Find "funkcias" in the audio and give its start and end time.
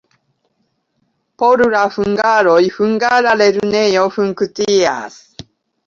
4.21-5.25